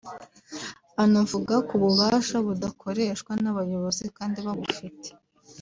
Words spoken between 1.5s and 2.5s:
ku bubasha